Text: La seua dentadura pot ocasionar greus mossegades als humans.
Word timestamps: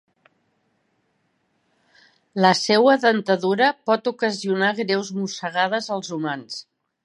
La 2.45 2.51
seua 2.61 2.97
dentadura 3.03 3.69
pot 3.91 4.13
ocasionar 4.15 4.73
greus 4.83 5.15
mossegades 5.21 5.95
als 5.99 6.15
humans. 6.19 6.61